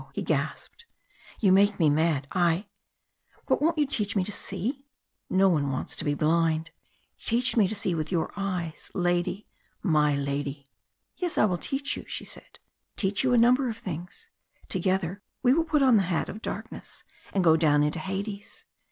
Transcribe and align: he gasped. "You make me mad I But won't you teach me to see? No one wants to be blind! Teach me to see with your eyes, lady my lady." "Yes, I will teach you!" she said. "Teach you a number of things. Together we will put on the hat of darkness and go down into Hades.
he 0.15 0.23
gasped. 0.23 0.85
"You 1.39 1.51
make 1.51 1.77
me 1.79 1.87
mad 1.87 2.27
I 2.31 2.65
But 3.45 3.61
won't 3.61 3.77
you 3.77 3.85
teach 3.85 4.15
me 4.15 4.23
to 4.23 4.31
see? 4.31 4.87
No 5.29 5.47
one 5.47 5.69
wants 5.71 5.95
to 5.95 6.03
be 6.03 6.15
blind! 6.15 6.71
Teach 7.19 7.55
me 7.55 7.67
to 7.67 7.75
see 7.75 7.93
with 7.93 8.11
your 8.11 8.31
eyes, 8.35 8.89
lady 8.95 9.45
my 9.83 10.15
lady." 10.15 10.65
"Yes, 11.17 11.37
I 11.37 11.45
will 11.45 11.59
teach 11.59 11.95
you!" 11.95 12.05
she 12.07 12.25
said. 12.25 12.57
"Teach 12.95 13.23
you 13.23 13.31
a 13.33 13.37
number 13.37 13.69
of 13.69 13.77
things. 13.77 14.27
Together 14.69 15.21
we 15.43 15.53
will 15.53 15.65
put 15.65 15.83
on 15.83 15.97
the 15.97 16.01
hat 16.09 16.29
of 16.29 16.41
darkness 16.41 17.03
and 17.31 17.43
go 17.43 17.55
down 17.55 17.83
into 17.83 17.99
Hades. 17.99 18.65